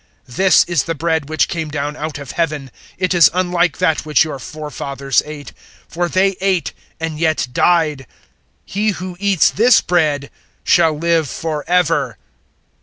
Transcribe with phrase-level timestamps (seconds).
[0.27, 4.03] 006:058 This is the bread which came down out of Heaven; it is unlike that
[4.03, 5.53] which your forefathers ate
[5.87, 8.07] for they ate and yet died.
[8.65, 10.31] He who eats this bread
[10.63, 12.17] shall live for ever."